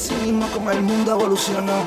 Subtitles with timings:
[0.00, 1.84] Así mismo como el mundo evolucionó.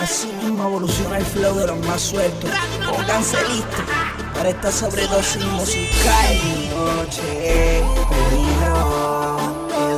[0.00, 2.48] Así mismo evoluciona el flow de los más sueltos.
[2.88, 3.84] Pónganse listos
[4.32, 6.36] para esta sobredosis musical.
[6.44, 7.84] Mi noche, el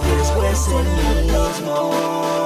[0.02, 0.86] riesgo es el
[1.26, 2.41] mismo.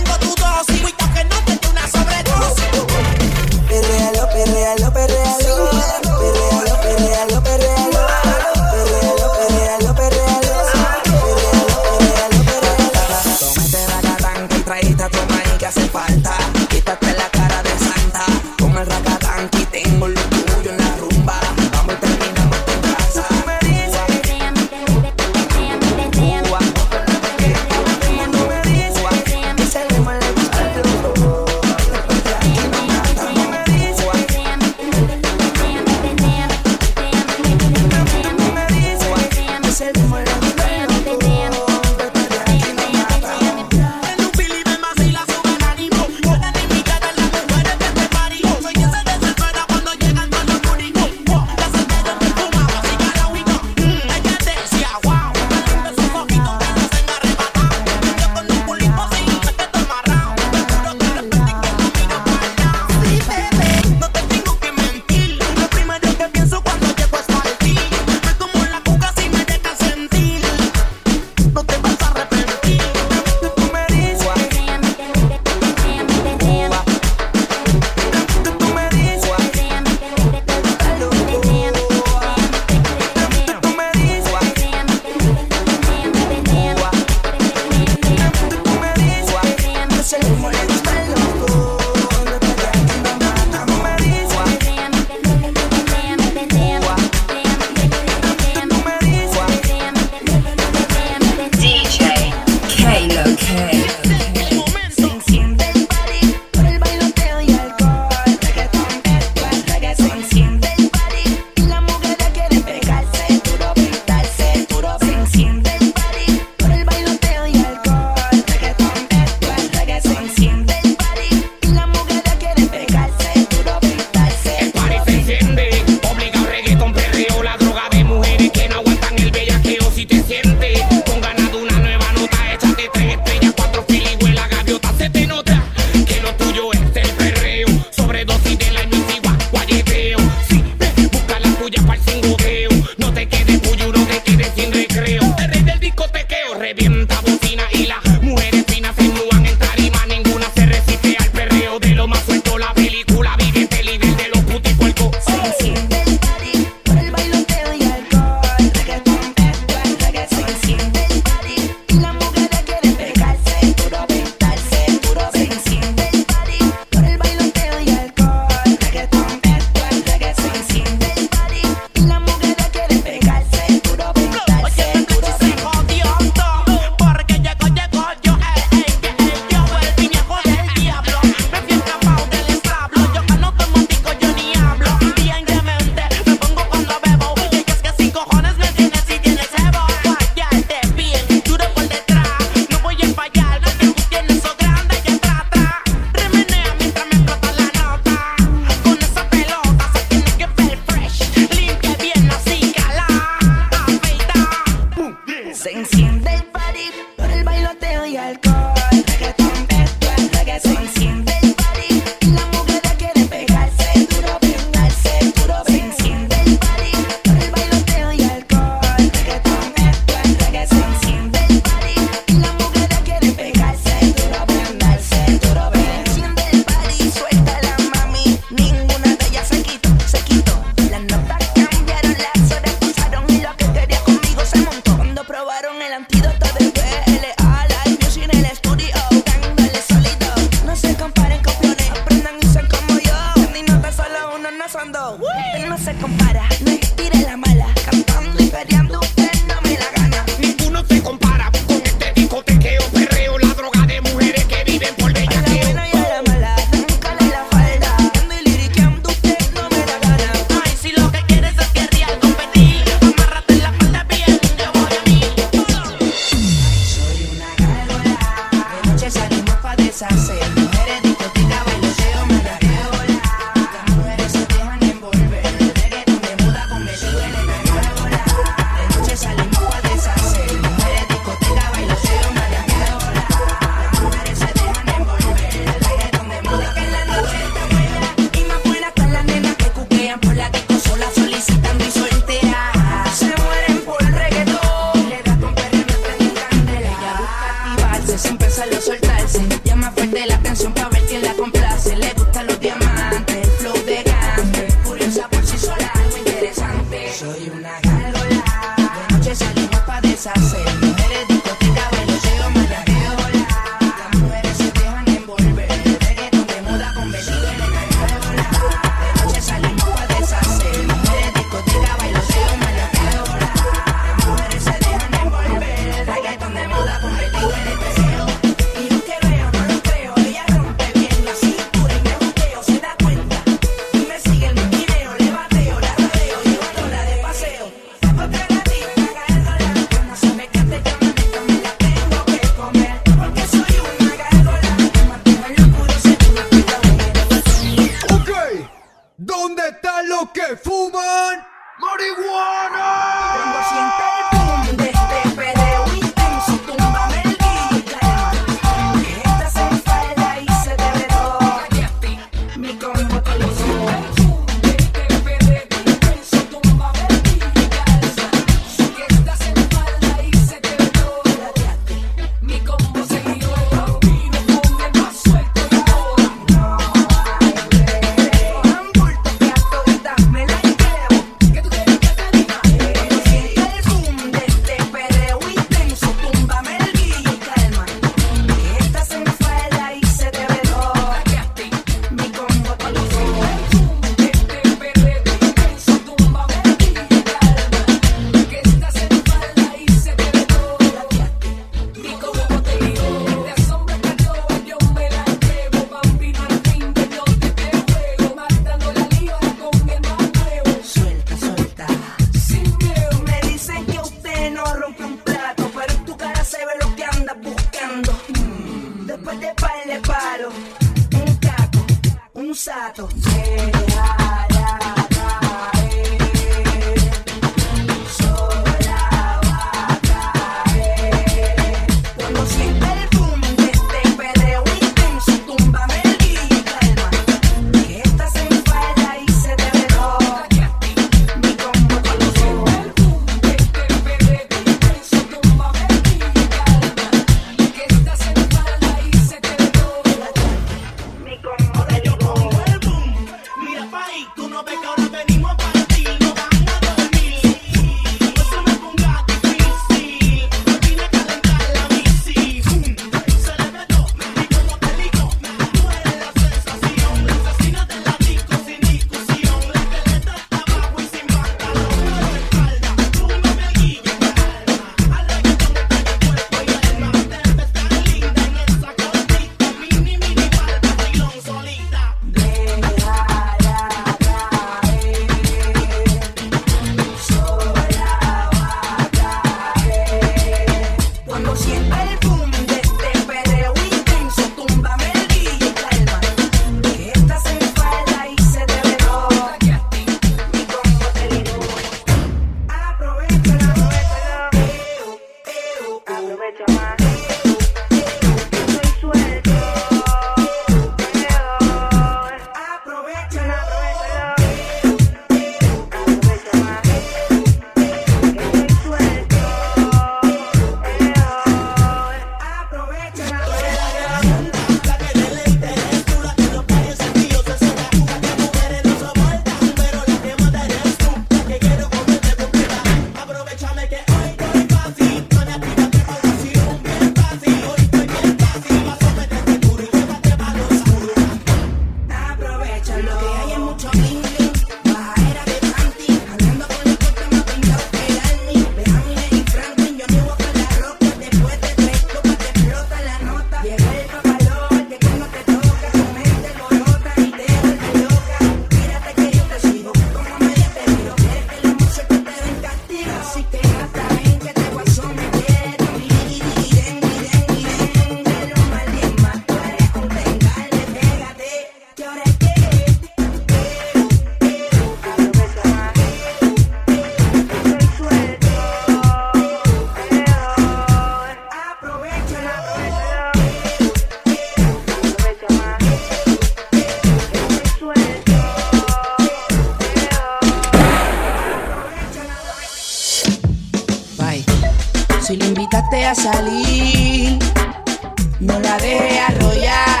[598.40, 600.00] no la deje arrollar.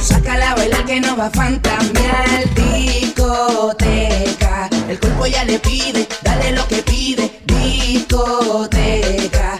[0.00, 4.68] Sácala a bailar que no va a fantamear discoteca.
[4.88, 9.57] El cuerpo ya le pide, dale lo que pide, discoteca.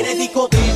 [0.00, 0.69] quieres discoteca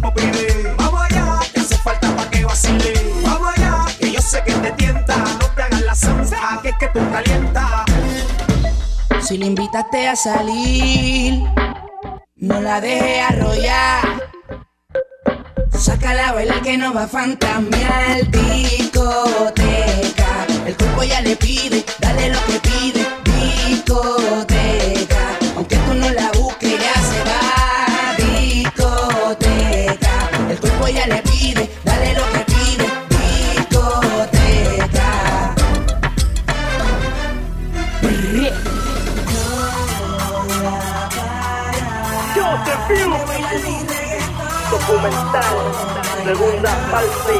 [0.00, 0.74] cuerpo pide.
[0.76, 2.92] Vamos allá, que hace falta para que vacile.
[3.22, 5.16] Vamos allá, que yo sé que te tienta.
[5.16, 7.84] No te hagas la santa, que es que tú calientas.
[9.20, 11.42] Si le invitaste a salir,
[12.36, 14.30] no la dejes arrollar.
[15.72, 19.36] Saca la baila que no va a fantasmear discoteca.
[20.66, 23.06] El cuerpo ya le pide, dale lo que pide,
[23.68, 24.93] discoteca.
[44.94, 45.72] documental,
[46.24, 47.34] segunda parte.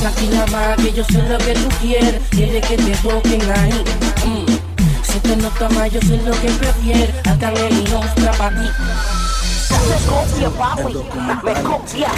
[0.00, 2.22] Tranquila, ma, que yo sé lo que tú quieres.
[2.30, 3.84] Quieres que te toquen ahí.
[4.26, 4.62] Mm.
[5.22, 7.14] Te nota, ma, yo sé lo que prefieres.
[7.24, 8.68] Arcángel y Nostra para ti.
[9.88, 10.94] Me copia, papi.
[11.44, 12.10] Me copia.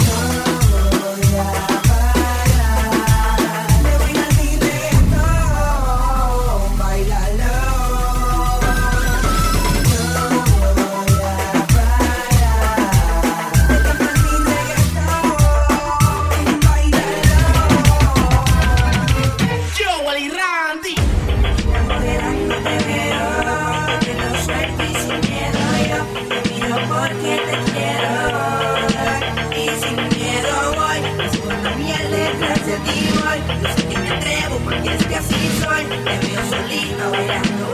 [36.05, 37.64] Baby, yo solito bailando.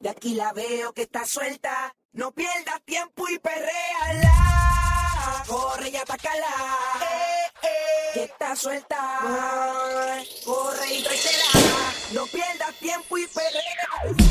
[0.00, 1.94] De aquí la veo que está suelta.
[2.12, 4.32] No pierdas tiempo y perréala.
[5.46, 6.46] Corre y atacala.
[7.02, 9.20] Eh, eh, que está suelta.
[10.42, 11.92] Corre y tráetela.
[12.14, 14.29] No pierdas tiempo y perréala.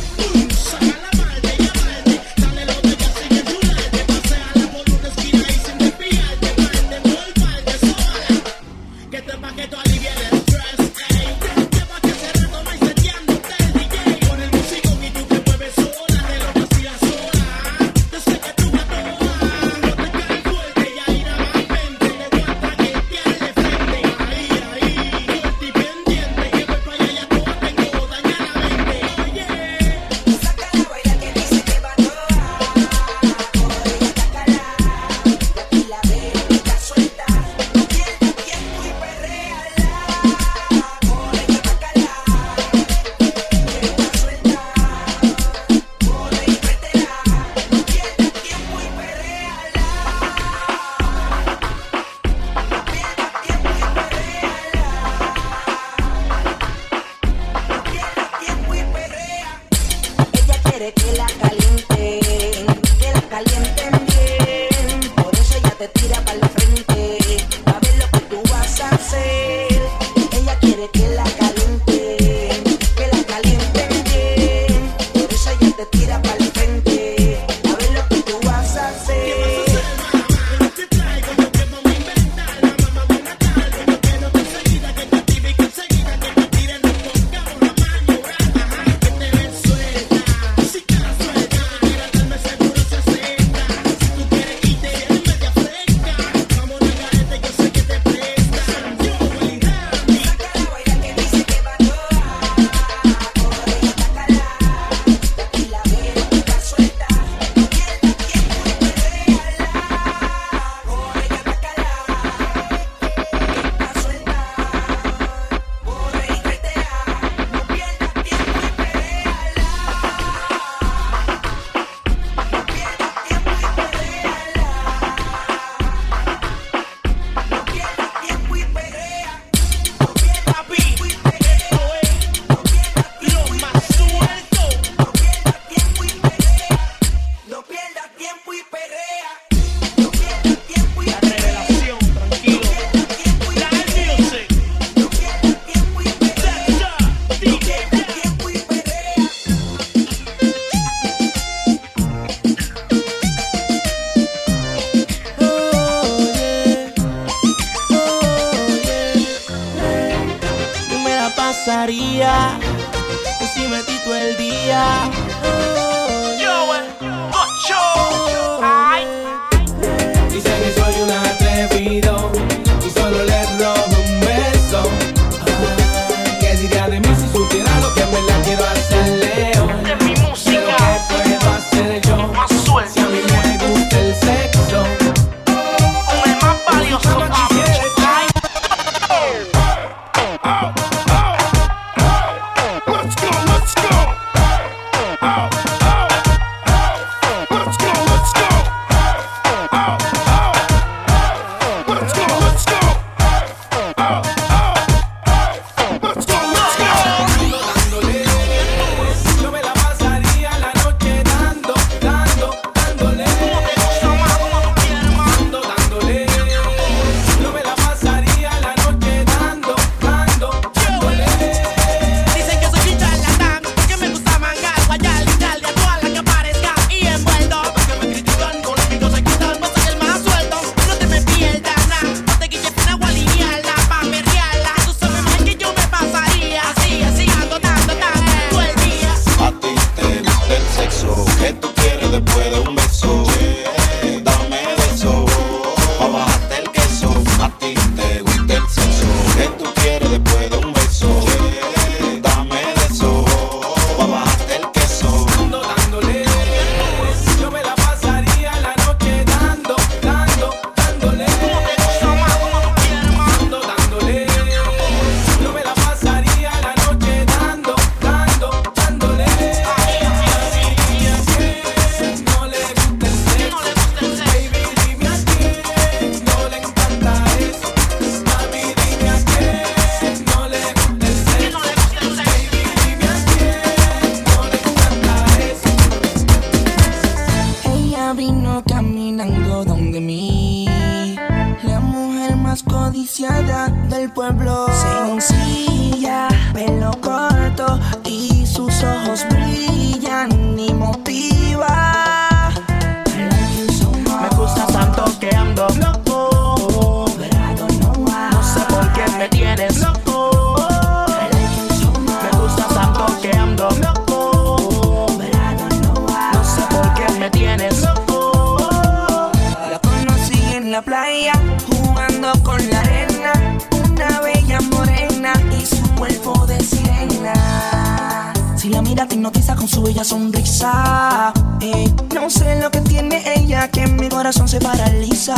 [328.59, 331.31] Si la mira te hipnotiza con su bella sonrisa.
[331.61, 335.33] Eh, no sé lo que tiene ella que en mi corazón se paraliza.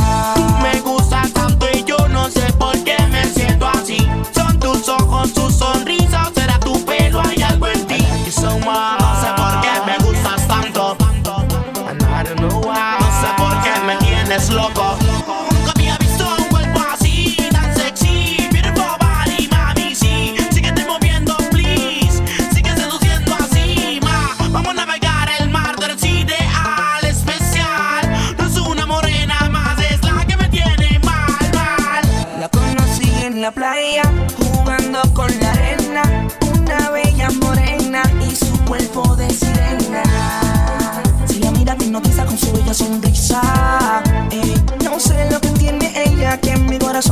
[0.64, 4.08] Me gusta tanto y yo no sé por qué me siento así.
[4.34, 8.02] Son tus ojos, tu sonrisa, será tu pelo, hay algo en ti.
[8.42, 9.01] Like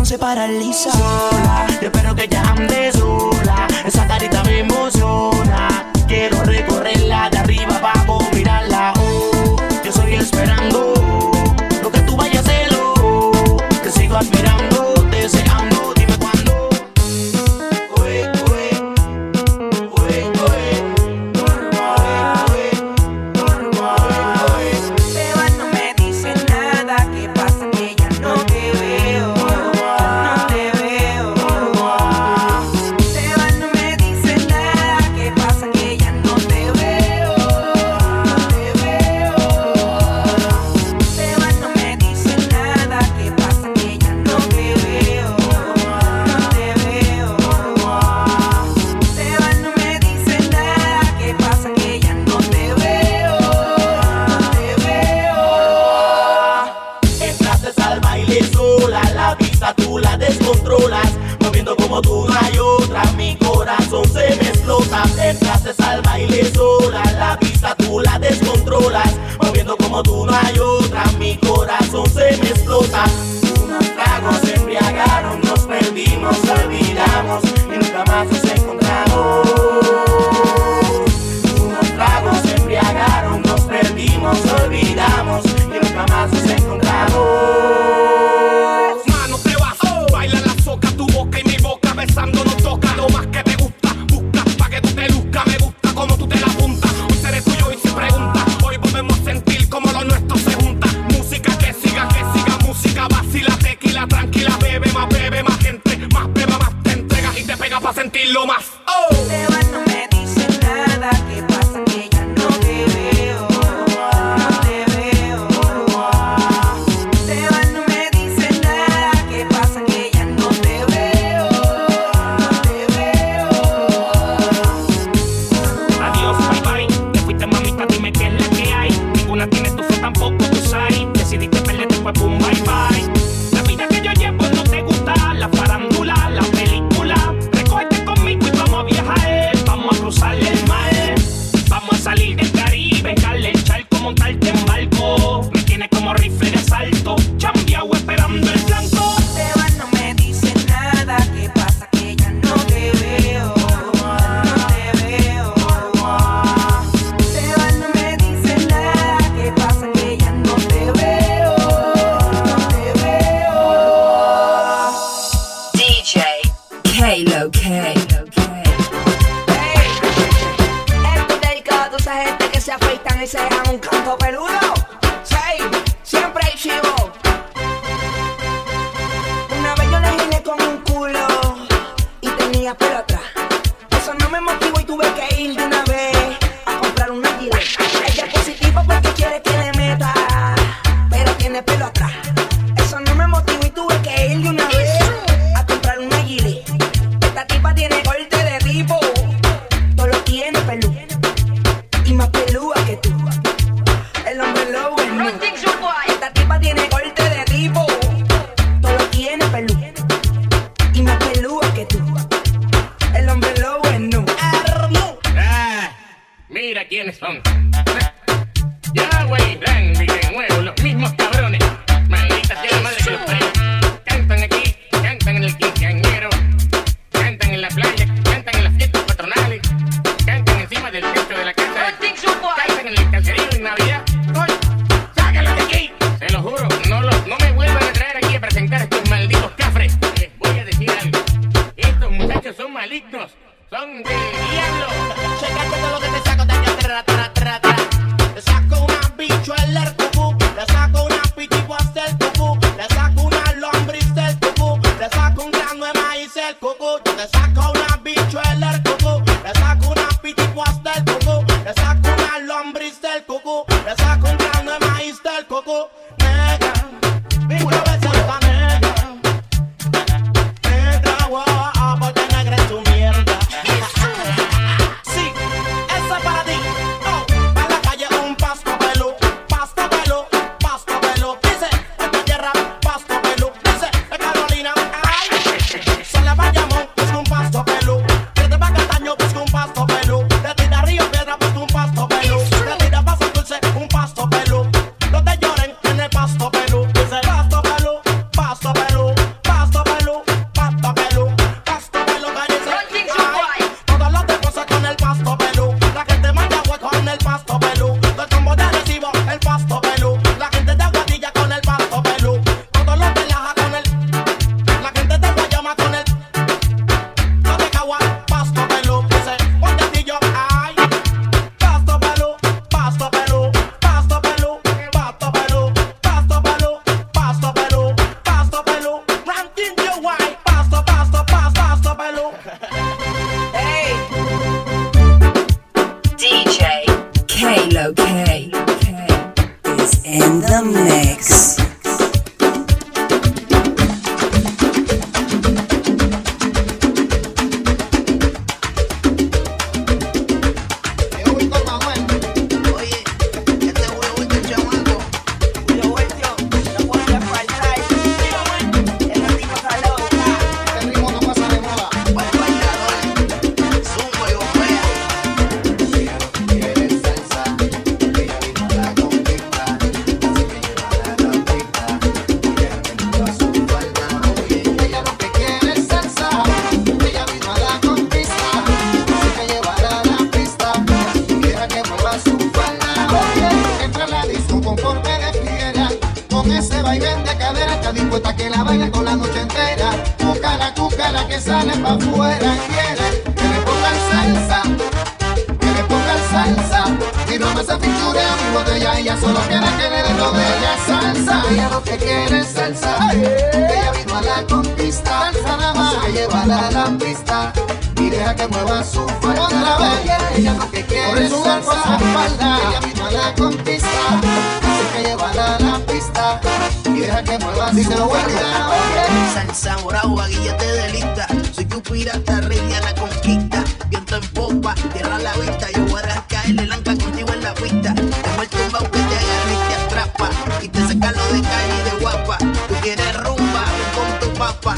[0.10, 0.92] se paraliza.
[0.92, 3.68] Sola, yo espero que ya ande sola.
[3.86, 5.79] Esa carita me emociona.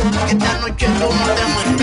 [0.02, 1.82] Que esta noche tú no te.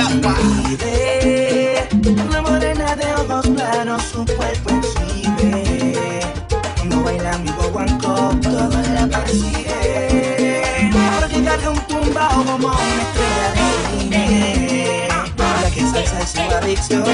[2.03, 6.21] Pide una morena de ojos claros, su cuerpo exhibe.
[6.77, 10.91] Cuando baila mi guaguancó, todo la persigue.
[11.21, 15.09] Porque carga un tumbao como una estrella de cine.
[15.75, 17.05] Que salsa es su adicción.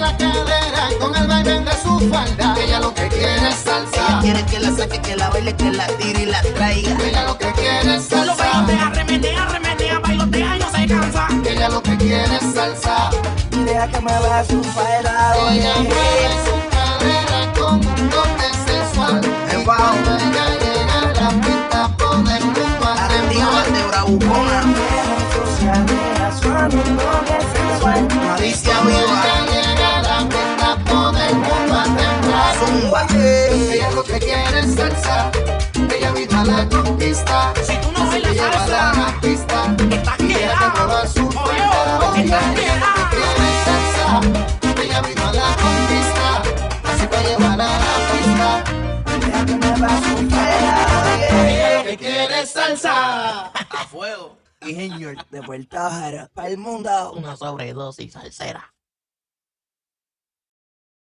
[0.00, 2.54] La cadera con el baile de su falda.
[2.58, 4.18] Ella lo que quiere es Ella salsa.
[4.20, 6.96] quiere que la saque, que la baile, que la tire y la traiga.
[7.04, 8.34] Ella lo que quiere es Lo salsa.
[8.36, 11.28] bailotea, remenea, remenea, bailotea y no se cansa.
[11.46, 13.10] Ella lo que quiere es salsa.
[13.52, 19.20] Y deja que mueva su falda, Ella mueve su cadera con un toque sensual.
[19.52, 23.72] Y cuando ella llega a la pista pone el mundo a temblar.
[23.72, 24.64] de bravucona.
[28.26, 29.22] Malicia Cuando viva.
[29.24, 29.69] ella llega a la
[30.90, 32.54] pone el mundo a temblar.
[32.58, 33.06] Zumba.
[33.14, 35.30] Ella lo que quiere es salsa.
[35.94, 37.52] Ella vino a la conquista.
[37.62, 39.58] Si tú no que bailas salsa, la pista.
[39.90, 40.70] estás Y deja que quedado.
[40.76, 42.10] mueva su falda.
[42.10, 42.40] Oye, ella
[42.80, 44.20] lo que quiere es salsa.
[44.82, 46.26] Ella vino a la conquista.
[46.90, 48.48] Así que llévala a la pista.
[50.42, 53.46] Ella lo que quiere es salsa.
[53.46, 54.38] A fuego.
[55.30, 57.12] De Puerto Jara, para el mundo.
[57.12, 58.72] Una sobredosis salsera.